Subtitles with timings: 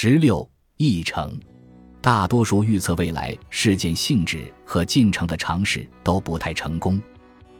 [0.00, 1.36] 十六议程，
[2.00, 7.02] 大多数预测未来事件性质和进程的尝试都不太成功，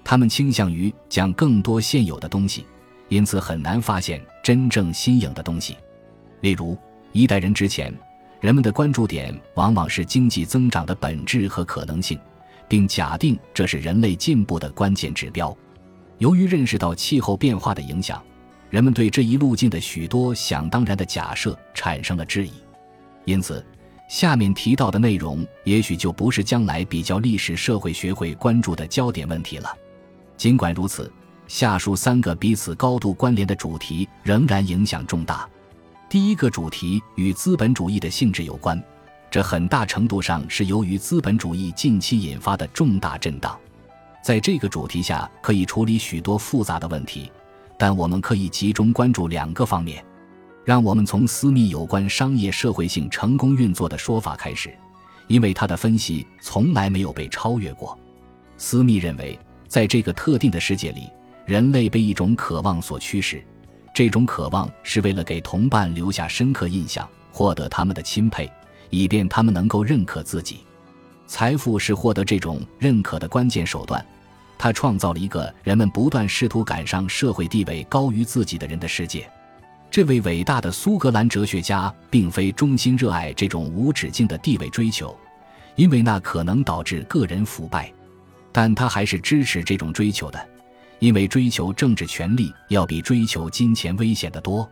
[0.04, 2.64] 他们倾向于讲更多现有的东西，
[3.08, 5.76] 因此很难发现真正新颖的东西。
[6.40, 6.78] 例如，
[7.10, 7.92] 一代人之前，
[8.40, 12.16] 人们的关注点往往是经济增长的本质和可能性，
[12.68, 15.52] 并假定这是人类进步的关键指标。
[16.18, 18.22] 由于认识到气候变化的影响。
[18.70, 22.52] 人们对这一路径的许多想当然的假设产生了质疑，
[23.24, 23.64] 因此，
[24.08, 29.74] 下面提到的内容也许就不是将来比较历史社会学会关注的焦点问题了。
[30.36, 31.10] 尽管如此，
[31.46, 35.48] 下述三个彼此高度关联的主题仍然影响重大。
[36.08, 38.82] 第一个主题与资本主义的性质有关，
[39.30, 43.58] 这很大程度上是由于资本主义近期引发的重大震荡。
[44.22, 47.32] 在这个主题下，可以处理许多复杂的问题。
[47.78, 50.04] 但我们可以集中关注两个方面，
[50.64, 54.76] 让我们从私密有关商业社会性成功运作的说法开始，
[55.28, 57.96] 因为他的分析从来没有被超越过。
[58.56, 61.08] 斯密认为，在这个特定的世界里，
[61.46, 63.40] 人类被一种渴望所驱使，
[63.94, 68.50] 这种渴望是为了给同伴留下深刻印象，获得他们的钦佩，
[68.90, 70.58] 以便他们能够认可自己。
[71.28, 74.04] 财富是获得这种认可的关键手段。
[74.58, 79.30] 他创造了一个人们不断试图赶上社会地位高于自己的人的世界。
[79.90, 85.16] 这位伟大的苏格兰哲学家并非衷心热爱这种无止境的地位追求，
[85.76, 87.90] 因为那可能导致个人腐败。
[88.52, 90.48] 但他还是支持这种追求的，
[90.98, 94.68] 因为追求政治权力要比追求金钱危险得多。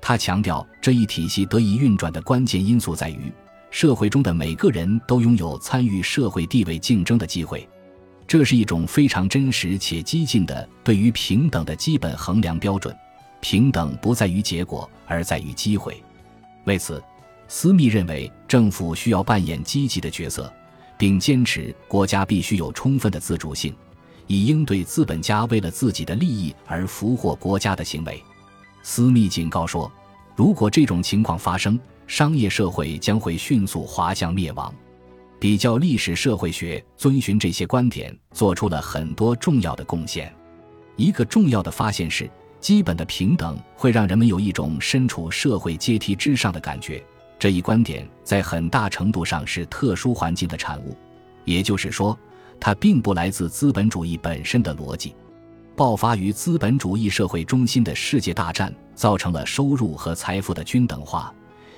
[0.00, 3.32] 他强调，这一体系得以运转的关键因素在于，
[3.70, 7.68] 社会中的每个人都拥有参与社会地位竞争的机会。
[8.26, 12.94] 这是一种非常真实且激进的对于平等的基本衡量标准。
[13.40, 16.02] 平等不在于结果，而在于机会。
[16.64, 17.00] 为此，
[17.46, 20.52] 斯密认为政府需要扮演积极的角色，
[20.98, 23.72] 并坚持国家必须有充分的自主性，
[24.26, 28.20] 以应对资本家为了自己的利益而俘获国家的行为。
[28.82, 29.92] 斯密警告说，
[30.34, 31.78] 如果这种情况发生，
[32.08, 34.74] 商业社会将会迅速滑向灭亡。
[35.38, 40.32] 比较历史社会学遵循这些观点，做出了很多重要的贡献。
[40.96, 47.04] 一个重要的发现是，基本的平等会让人们有一种身处社会阶梯之上的感觉。
[47.38, 50.96] 这一观点在很大程度上是特殊环境的产物，
[51.44, 52.18] 也就是说，
[52.58, 55.14] 它并不来自资本主义本身的逻辑。
[55.76, 61.30] 爆发于资本主义社会中心的世界大战，造成了收入和财富的均等化，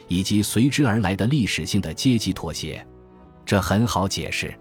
[0.06, 2.86] 以及随之而来的历史性的阶级妥协。
[3.48, 4.54] 这很好解释。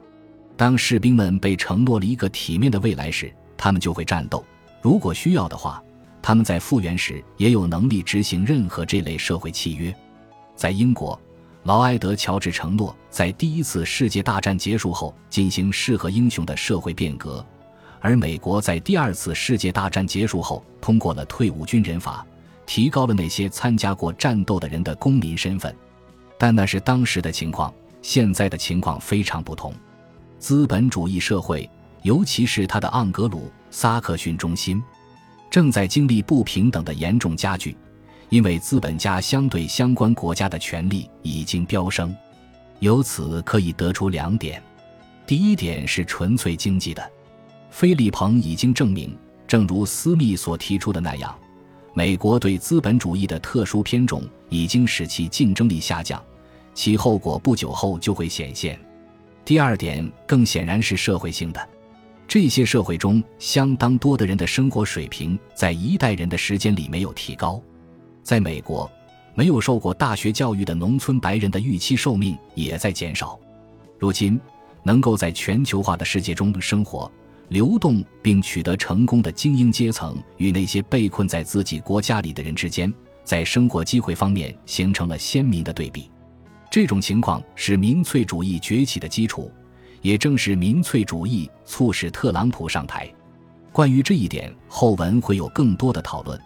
[0.56, 4.42] 当士兵们被承诺了一个体面的未来时，他们就会战斗。
[4.82, 5.84] 如果需要的话，
[6.22, 9.94] 他们在复原时也有能力执行任何这类社会契约。
[10.56, 11.20] 在英国，
[11.64, 17.46] 劳埃德·乔治承诺在第一次世界大战结束后进行适合英雄的社会变革，
[18.00, 22.26] 而美国在第二次世界大战结束后通过了退伍军人法，
[22.66, 25.76] 提高了那些参加过战斗的人的公民身份。
[26.40, 27.74] 但那是当时的情况。
[28.02, 29.74] 现在的情况非常不同，
[30.40, 31.70] 资本主义社会，
[32.04, 34.82] 尤其是它的盎格鲁撒克逊中心，
[35.50, 37.76] 正在经历不平等的严重加剧，
[38.30, 42.16] 因为资本家相对相关国家的权力已经飙升。
[42.80, 44.62] 由此可以得出两点：
[45.26, 47.12] 第一点是纯粹经济的，
[47.72, 51.36] 菲利彭已经证明，正如斯密所提出的那样，
[51.94, 56.24] 美国对资本主义的特殊偏重已经使其竞争力下降。
[56.78, 58.80] 其后果不久后就会显现。
[59.44, 61.70] 第二点更显然是社会性的，
[62.28, 67.60] 这些社会中相当多的人的生活水平在一代人的时间里没有提高。
[68.22, 68.88] 在美国，
[69.34, 73.40] 没有受过大学教育的农村白人的预期寿命也在减少。
[73.98, 74.40] 如今，
[74.84, 77.12] 能够在全球化的世界中生活、
[77.50, 86.08] 流动并取得成功的精英阶层，与那些被困在自己国家里的人之间，在生活机会方面形成了鲜明的对比。
[86.78, 89.52] 这种情况是民粹主义崛起的基础，
[90.04, 93.12] 也正是民粹主义促使特朗普上台。
[93.72, 96.40] 关于这一点，后文会有更多的讨论。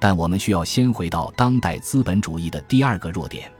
[0.00, 3.52] 但我们需要先回到当代资本主义的第二个弱点：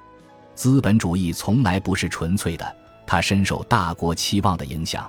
[0.55, 2.77] 资本主义从来不是纯粹的，
[3.07, 5.07] 它深受大国期望的影响。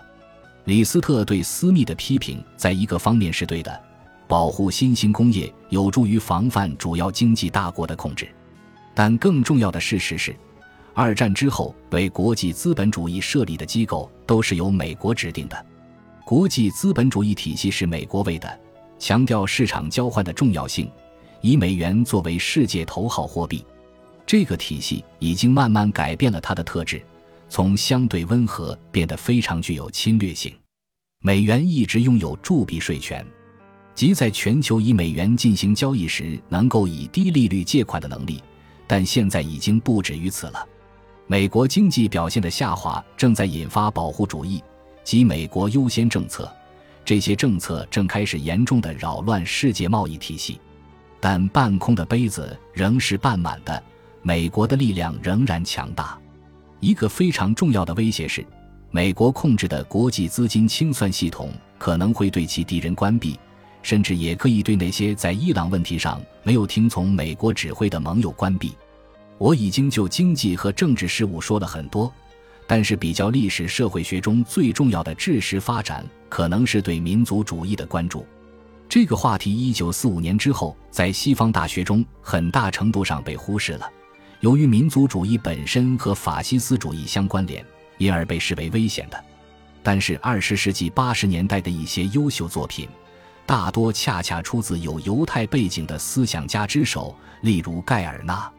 [0.66, 3.82] 李斯特对私密的批评，在一个方面是对的：
[4.28, 8.28] 保护新兴工业有助于防范主要经济大国的控制。
[8.94, 10.36] 但更重要的事实是。
[10.94, 15.66] 二战之后，为国际资本主义设立的机构都是由美国指定的。
[16.26, 18.60] 国际资本主义体系是美国为的，
[19.00, 20.92] 强调市场交换的重要性，
[21.42, 23.66] 以美元作为世界头号货币。
[24.26, 27.02] 这个体系已经慢慢改变了它的特质，
[27.50, 30.54] 从相对温和变得非常具有侵略性。
[31.22, 33.26] 美元一直拥有铸币税权，
[33.96, 38.44] 即在全球以美元进行交易时能够以低利率借款的能力，
[38.86, 40.68] 但现在已经不止于此了。
[41.32, 44.64] 美国经济表现的下滑正在引发保护主义
[45.04, 46.52] 及美国优先政策，
[47.06, 50.60] 这些政策正开始严重的扰乱世界贸易体系。
[51.20, 53.84] 但半空的杯子仍是半满的。
[54.24, 56.20] 美国的力量仍然强大。
[56.80, 58.44] 一个非常重要的威胁是，
[58.90, 63.40] 美国控制的国际资金清算系统可能会对其敌人关闭，
[63.84, 68.74] 甚至也可以对那些在伊朗问题上没有听从美国指挥的盟友关闭。
[69.40, 72.14] 我已经就经济和政治事务说了很多，
[72.68, 78.26] 但是比较历史社会学中最重要的知识发展，可能是对民族主义的关注。
[78.90, 83.90] 这个话题，一九四五年之后，在西方大学中很大程度上被忽视了。
[84.42, 87.66] 由于民族主义本身和法西斯主义相关联，
[87.98, 89.24] 因而被视为危险的。
[89.82, 92.90] 但是，二十世纪八十年代的一些优秀作品，
[93.46, 98.52] 大多恰恰出自有犹太背景的思想家之手，例如盖尔纳。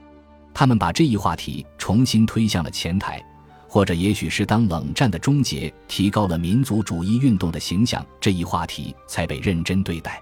[0.53, 3.25] 他们把这一话题重新推向了前台，
[3.69, 10.21] 或者也许是当冷战的终结提高了民族主义运动的形象，这一话题才被认真对待。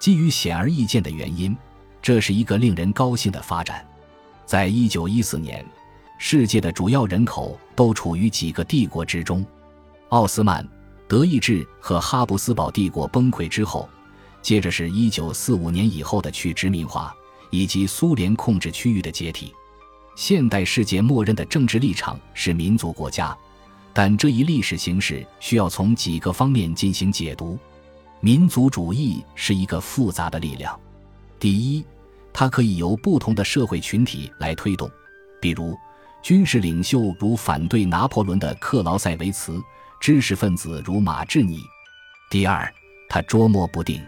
[0.00, 1.56] 基于显而易见的原因，
[2.00, 3.86] 这是一个令人高兴的发展。
[4.46, 5.64] 在一九一四年，
[6.18, 9.44] 世界的主要人口都处于几个帝国之中：
[10.08, 10.66] 奥斯曼、
[11.06, 13.88] 德意志和哈布斯堡帝国崩溃之后，
[14.40, 17.14] 接着是一九四五年以后的去殖民化
[17.50, 19.54] 以及苏联控制区域的解体。
[20.16, 23.36] 现代世界默认的政治立场是民族国家，
[23.92, 27.58] 但这一历史形势需要从几个方面进行解读。
[28.20, 30.78] 民族主义是一个复杂的力量。
[31.38, 31.84] 第一。
[32.30, 34.88] 它可以由不同的社会群体来推动，
[35.40, 35.76] 比如
[36.22, 39.60] 军事领袖如反对拿破仑的克劳塞维茨，
[40.00, 41.58] 知识分子如马志尼。
[42.30, 42.72] 第二，
[43.08, 44.00] 它捉摸不定。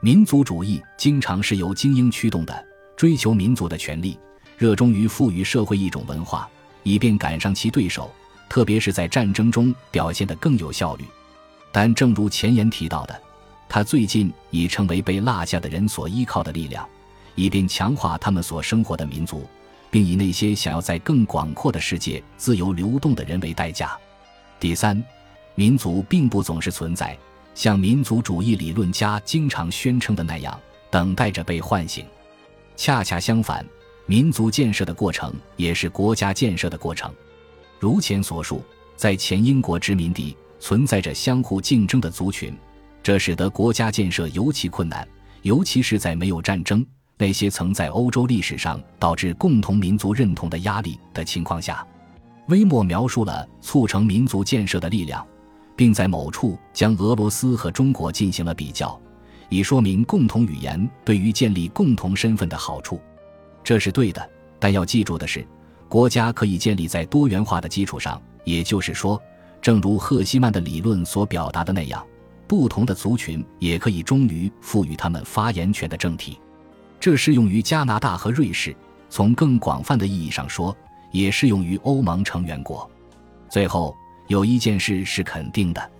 [0.00, 2.66] 民族主义经常是由精英驱动的，
[2.98, 4.18] 追求民族的权利，
[4.56, 6.50] 热衷于赋予社会一种文化，
[6.82, 8.10] 以便赶上其对手，
[8.48, 11.04] 特别是在战争中表现得更有效率。
[11.70, 13.22] 但正如前言提到的，
[13.68, 16.84] 他最近已成为被落下的人所依靠的力量。
[17.36, 19.46] 以便强化他们所生活的民族，
[19.92, 23.96] 并以那些想要在更广阔的世界自由流动的人为代价。
[24.58, 25.00] 第三，
[25.54, 27.16] 民族并不总是存在，
[27.54, 30.58] 像民族主义理论家经常宣称的那样，
[30.90, 32.04] 等待着被唤醒。
[32.78, 33.66] 恰恰相反，
[34.06, 37.12] 民族建设的过程也是国家建设的过程。
[37.80, 38.62] 如前所述，
[38.94, 42.56] 在前英国殖民地存在着相互竞争的族群，
[43.02, 45.06] 这使得国家建设尤其困难，
[45.42, 46.86] 尤其是在没有战争。
[47.16, 51.84] 那些曾在欧洲历史上导致共同民族认同的压力的情况下，
[52.46, 55.26] 威默描述了促成民族建设的力量，
[55.74, 58.96] 并在某处将俄罗斯和中国进行了比较，
[59.48, 63.00] 以说明共同语言对于建立共同身份的好处。
[63.64, 65.46] 这是对的，但要记住的是，
[65.88, 69.20] 国家可以建立在多元化的基础上，也就是说，
[69.60, 72.04] 正如赫希曼的理论所表达的那样，
[72.46, 76.38] 不同的族群也可以忠于赋予他们发言权的政体。
[77.00, 78.74] 这适用于加拿大和瑞士，
[79.08, 80.76] 从更广泛的意义上说，
[81.12, 82.90] 也适用于欧盟成员国。
[83.48, 83.94] 最后，
[84.28, 85.90] 有一件事是肯定的：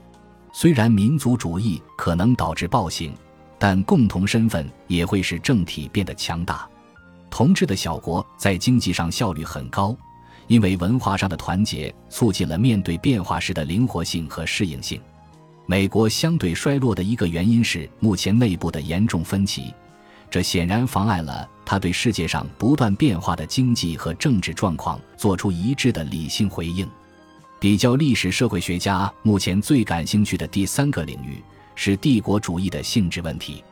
[0.53, 3.15] 虽然民族主义可能导致暴行，
[3.59, 6.69] 但共同身份也会使政体变得强大。
[7.31, 9.97] 同治的小国在经济上效率很高，
[10.47, 15.01] 因为文化上的团结促进了面对变化时的灵活性和适应性。
[15.67, 19.75] 美国相对衰落的一个原因是目前内部的严重分歧。
[20.31, 26.89] 这显然妨碍了他对世界上不断变化的经济和政治状况做出一致的理性回应。
[27.61, 31.43] 比较历史社会学家目前最感兴趣的第三个领域
[31.81, 33.63] 是帝国主义的性质问题。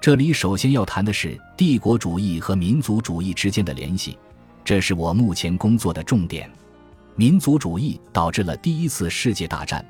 [0.00, 4.18] 这里首先要谈的是帝国主义和民族主义之间的联系，
[4.64, 6.50] 这是我目前工作的重点。
[7.14, 9.86] 民族主义导致了第一次世界大战，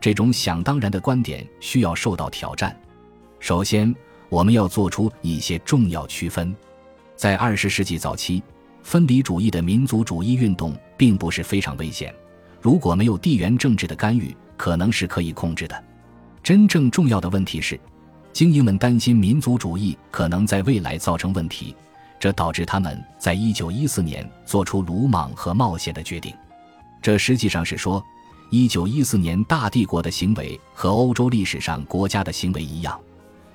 [0.00, 2.76] 这种想当然的观点需要受到挑战。
[3.38, 3.94] 首先。
[4.28, 6.52] 我们要做出一些重要区分。
[7.14, 8.42] 在二十世纪早期，
[8.82, 12.12] 分离主义的民族主义运动并不是非常危险。
[12.60, 15.84] 如果没有地缘政治的干预，可能是可以控制的。
[16.46, 17.76] 真正重要的问题是，
[18.32, 21.74] 精英们担心民族主义可能在未来造成问题，
[22.20, 26.32] 这导致他们在一九一四年做出鲁莽和冒险的决定。
[27.02, 28.00] 这实际上是说，
[28.48, 32.96] 一九一四年大帝国的行为和欧洲历史上国家的行为一样。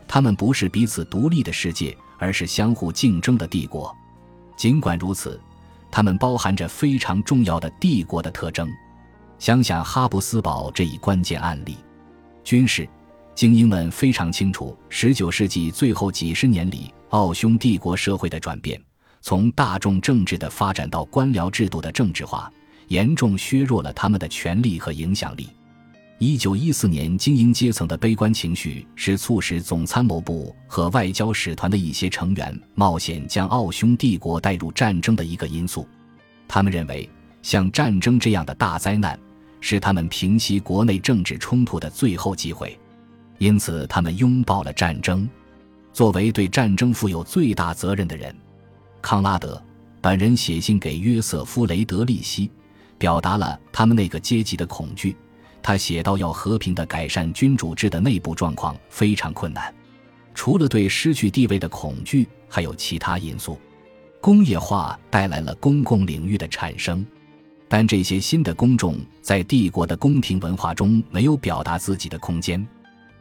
[0.05, 3.95] 他们不是彼此独立的世界，而是相互竞争的帝国。
[4.57, 5.39] 尽管如此，
[5.89, 8.69] 他们包含着非常重要的帝国的特征。
[9.39, 11.77] 想想哈布斯堡这一关键案例，
[12.43, 12.87] 军事
[13.33, 18.79] 精英们非常清楚，十九世纪最后几十年里，奥匈帝国社会的转变，
[19.21, 22.51] 从大众政治的发展到官僚制度的政治化，
[22.87, 25.49] 严重削弱了他们的权力和影响力。
[26.19, 35.87] 一九一四年，精英阶层的悲观情绪是促使总参谋部和外交使团的一些成员冒险将奥匈帝国带入战争的一个因素。
[36.47, 37.09] 他们认为，
[37.41, 39.19] 像战争这样的大灾难。
[39.61, 42.77] 是他们平息国内政治冲突的最后机会，
[43.37, 45.29] 因此他们拥抱了战争。
[45.93, 48.35] 作为对战争负有最大责任的人，
[49.01, 49.61] 康拉德
[50.01, 52.49] 本人写信给约瑟夫·雷德利希，
[52.97, 55.15] 表达了他们那个阶级的恐惧。
[55.63, 59.71] 他写道：“要和平的改善君主制的内部状况非常困难，
[60.33, 63.59] 除了对失去地位的恐惧，还有其他因素。
[64.19, 67.05] 工业化带来了公共领域的产生。”
[67.73, 72.67] 但这些新的公众在帝国的宫廷文化中没有表达自己的空间。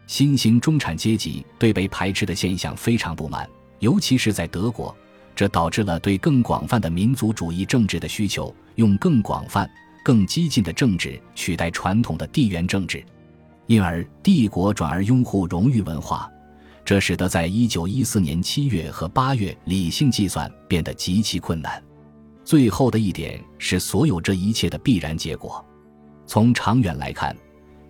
[0.09, 4.93] 新兴中产阶级对被排斥的现象非常不满，尤其是在德国，
[5.37, 9.71] 这导致了对更广泛的民族主义政治的需求，用更广泛、
[10.05, 13.05] 更激进的政治取代传统的地缘政治。
[13.69, 16.29] 因而，帝国转而拥护荣誉文化，
[16.85, 21.81] 这使得在一九一四年七月和八月理性计算变得极其困难。
[22.51, 25.65] 最后的一点是所有这一切的必然结果。
[26.27, 27.37] 从长远来看，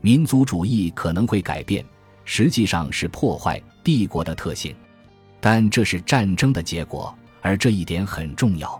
[0.02, 1.82] 民族主义可能会改变，
[2.26, 4.76] 实际上是破坏帝国的特性。
[5.40, 8.78] 但这是战争的结果，而这一点很重要。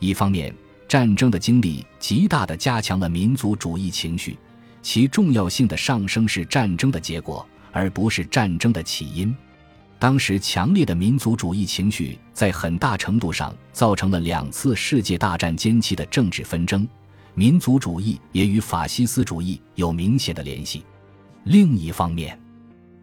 [0.00, 0.54] 一方面，
[0.86, 4.36] 战争的经历极大地加强了民族主义情绪，
[4.82, 9.34] 其重要性的上升是战争的结果，而不是战争的起因。
[9.98, 16.86] 当时强烈的民族主义情绪在很大程度上造成了两次世界大战间期的政治纷争，
[17.34, 20.84] 民族主义也与法西斯主义有明显的联系。
[21.44, 22.38] 另一方面，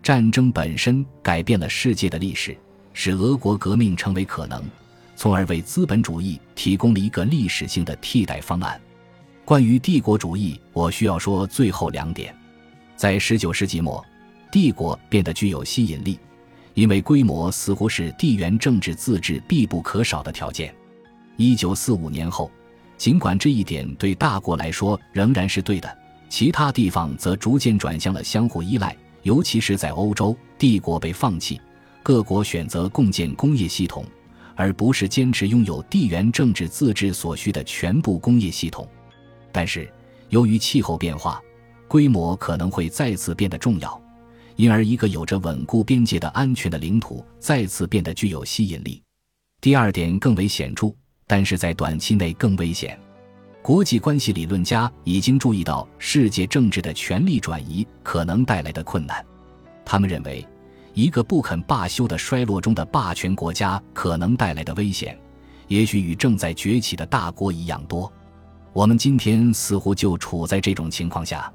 [0.04, 2.56] 战争本身改变了世界的历史，
[2.94, 4.64] 使俄国革命成为可能，
[5.16, 8.80] 从而为资本主义提供了一个历史性的替代方案。
[9.44, 12.36] 关于帝国主义，我需要说最后两点：
[12.96, 14.06] 在19世纪末，
[14.52, 16.20] 帝国变得具有吸引力。
[16.74, 20.74] 因为规模似乎是地缘政治自治必不可少的条件。
[21.38, 22.52] 一九四五年后，
[22.98, 25.98] 尽管这一点对大国来说仍然是对的，
[26.30, 31.60] 其他地方则逐渐转向了相互依赖，尤其是在欧洲，帝国被放弃，
[32.02, 34.06] 各国选择共建工业系统，
[34.56, 38.88] 而不是坚持拥有地缘政治自治所需的全部工业系统。
[39.52, 39.92] 但是，
[40.30, 41.42] 由于气候变化，
[41.88, 44.03] 规模可能会再次变得重要。
[44.56, 49.02] 因而，一个有着稳固边界的安全的领土再次变得具有吸引力。
[49.60, 50.94] 第二点更为显著，
[51.26, 53.00] 但是在短期内更危险。
[53.62, 59.26] 国际关系理论家已经注意到世界政治的权力转移可能带来的困难。
[59.86, 60.46] 他们认为，
[60.94, 65.18] 一个不肯罢休的衰落中的霸权国家可能带来的危险，
[65.68, 68.12] 也许与正在崛起的大国一样多。
[68.74, 71.52] 我们今天似乎就处在这种情况下。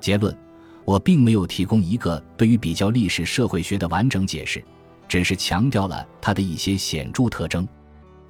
[0.00, 0.36] 结论。
[0.84, 4.62] 我并没有提供一个对于比较历史社会学的完整解释，
[5.08, 7.66] 只是强调了它的一些显著特征。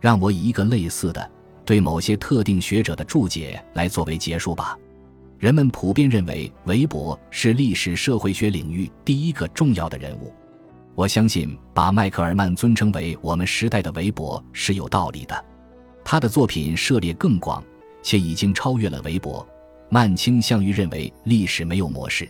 [0.01, 1.31] 让我以一个类似的
[1.65, 4.77] 对某些特定学者的注解来作为结束吧。
[5.39, 10.33] 人们普遍认为韦伯是历史社会学领域第一个重要的人物。
[10.95, 15.45] 我相信把迈克尔曼尊称为我们时代的韦伯是有道理的。
[16.05, 17.65] 他的作品涉猎更广，
[18.03, 19.47] 且已经超越了韦伯。
[19.89, 22.29] 曼倾向于认为历史没有模式。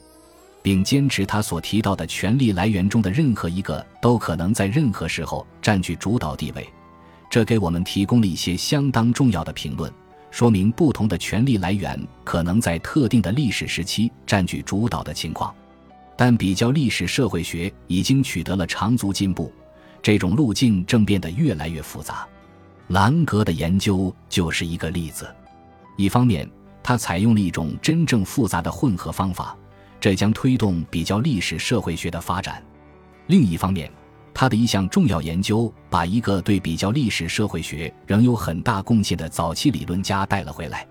[0.63, 6.67] 并坚持他所提到的权力来源中的任何一个都可能在任何时候占据主导地位，
[7.29, 9.93] 这给我们提供了一些相当重要的评论，
[10.31, 15.53] 说明不同的权力来源可能在特定的历史时期占据主导的情况。
[16.17, 19.53] 但比较历史社会学已经取得了长足进步，
[20.01, 22.27] 这种路径正变得越来越复杂。
[22.89, 25.27] 兰格的研究就是一个例子。
[25.97, 26.49] 一方面，
[26.83, 29.57] 他采用了一种真正复杂的混合方法。
[30.03, 32.61] 这将推动比较历史社会学的发展。
[33.29, 33.89] 另一方面，
[34.35, 40.85] 他的一项重要研究把一个对比较历史社会学仍有很大贡献的早期理论家带了回来。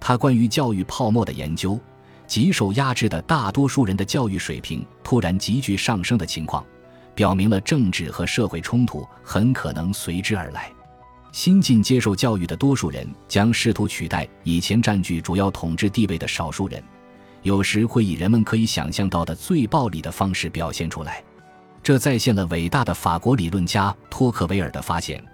[0.00, 1.78] 他关于教育泡沫的研究，
[2.26, 6.64] 极受压制的大多数人的教育水平突然急剧上升的情况，
[7.14, 10.72] 表明了政治和社会冲突很可能随之而来。
[11.30, 16.82] 新近接受教育的多数人将试图取代以前占据主要统治地位的少数人。
[17.46, 21.22] 有时会以人们可以想象到的最暴力的方式表现出来，
[21.80, 25.24] 这再现了伟大的法国理论家托克维尔的发现，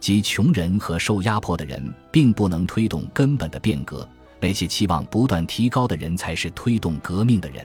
[0.00, 4.06] 即穷人和受压迫的人并不能推动根本的变革，
[4.40, 7.64] 那些期望不断提高的人才是推动革命的人。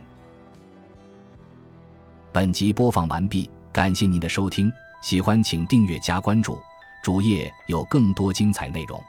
[2.32, 4.72] 本集播放完毕，感谢您的收听，
[5.02, 6.60] 喜欢请订阅加关注，
[7.02, 9.04] 主页有更多精彩内容。